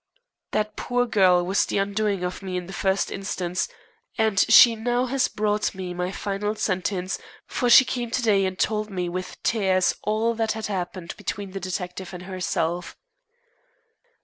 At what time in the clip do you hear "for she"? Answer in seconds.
7.45-7.85